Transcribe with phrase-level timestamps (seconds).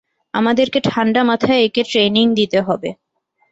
[0.33, 2.89] আমাদেরকে ঠাণ্ডা মাথায় একে ট্রেইনিং দিতে হবে।